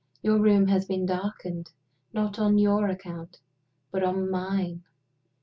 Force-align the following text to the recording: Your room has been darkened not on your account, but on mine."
Your 0.23 0.39
room 0.39 0.67
has 0.69 0.85
been 0.85 1.05
darkened 1.05 1.69
not 2.11 2.39
on 2.39 2.57
your 2.57 2.87
account, 2.87 3.37
but 3.91 4.01
on 4.01 4.31
mine." 4.31 4.83